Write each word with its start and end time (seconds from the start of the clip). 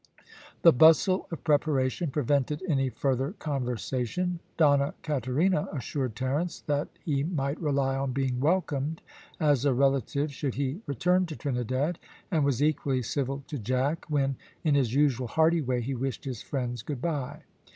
The 0.63 0.73
bustle 0.73 1.27
of 1.29 1.43
preparation 1.43 2.09
prevented 2.09 2.63
any 2.67 2.89
further 2.89 3.33
conversation. 3.33 4.39
Donna 4.57 4.95
Katerina 5.03 5.69
assured 5.71 6.15
Terence 6.15 6.61
that 6.61 6.87
he 7.05 7.21
might 7.21 7.61
rely 7.61 7.95
on 7.95 8.11
being 8.11 8.39
welcomed 8.39 9.03
as 9.39 9.63
a 9.63 9.75
relative 9.75 10.33
should 10.33 10.55
he 10.55 10.81
return 10.87 11.27
to 11.27 11.35
Trinidad, 11.35 11.99
and 12.31 12.43
was 12.43 12.63
equally 12.63 13.03
civil 13.03 13.43
to 13.45 13.59
Jack 13.59 14.05
when, 14.09 14.37
in 14.63 14.73
his 14.73 14.91
usual 14.95 15.27
hearty 15.27 15.61
way, 15.61 15.81
he 15.81 15.93
wished 15.93 16.25
his 16.25 16.41
friends 16.41 16.81
good 16.81 16.99
bye. 17.03 17.43